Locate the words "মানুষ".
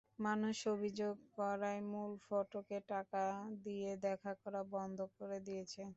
0.19-0.57